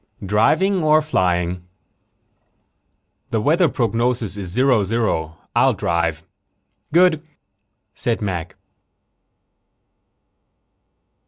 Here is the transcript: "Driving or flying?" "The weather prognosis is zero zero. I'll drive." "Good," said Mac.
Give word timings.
"Driving 0.25 0.81
or 0.83 0.99
flying?" 1.03 1.63
"The 3.29 3.39
weather 3.39 3.69
prognosis 3.69 4.35
is 4.35 4.47
zero 4.47 4.83
zero. 4.83 5.37
I'll 5.55 5.75
drive." 5.75 6.25
"Good," 6.91 7.21
said 7.93 8.19
Mac. 8.19 8.55